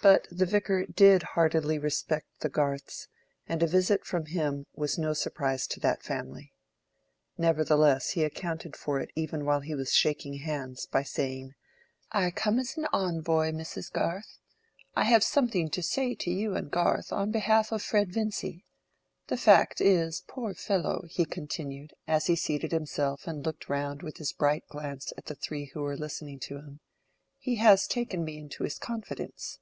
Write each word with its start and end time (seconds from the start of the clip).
But 0.00 0.28
the 0.30 0.46
Vicar 0.46 0.86
did 0.86 1.24
heartily 1.34 1.76
respect 1.76 2.28
the 2.38 2.48
Garths, 2.48 3.08
and 3.48 3.64
a 3.64 3.66
visit 3.66 4.04
from 4.04 4.26
him 4.26 4.64
was 4.76 4.96
no 4.96 5.12
surprise 5.12 5.66
to 5.66 5.80
that 5.80 6.04
family. 6.04 6.52
Nevertheless 7.36 8.10
he 8.10 8.22
accounted 8.22 8.76
for 8.76 9.00
it 9.00 9.10
even 9.16 9.44
while 9.44 9.58
he 9.58 9.74
was 9.74 9.92
shaking 9.92 10.34
hands, 10.34 10.86
by 10.86 11.02
saying, 11.02 11.56
"I 12.12 12.30
come 12.30 12.60
as 12.60 12.76
an 12.76 12.86
envoy, 12.92 13.50
Mrs. 13.50 13.90
Garth: 13.92 14.38
I 14.94 15.02
have 15.02 15.24
something 15.24 15.68
to 15.70 15.82
say 15.82 16.14
to 16.14 16.30
you 16.30 16.54
and 16.54 16.70
Garth 16.70 17.12
on 17.12 17.32
behalf 17.32 17.72
of 17.72 17.82
Fred 17.82 18.12
Vincy. 18.12 18.64
The 19.26 19.36
fact 19.36 19.80
is, 19.80 20.22
poor 20.28 20.54
fellow," 20.54 21.06
he 21.10 21.24
continued, 21.24 21.94
as 22.06 22.26
he 22.26 22.36
seated 22.36 22.70
himself 22.70 23.26
and 23.26 23.44
looked 23.44 23.68
round 23.68 24.04
with 24.04 24.18
his 24.18 24.32
bright 24.32 24.64
glance 24.68 25.12
at 25.16 25.24
the 25.24 25.34
three 25.34 25.64
who 25.74 25.80
were 25.80 25.96
listening 25.96 26.38
to 26.42 26.54
him, 26.58 26.78
"he 27.36 27.56
has 27.56 27.88
taken 27.88 28.22
me 28.22 28.38
into 28.38 28.62
his 28.62 28.78
confidence." 28.78 29.58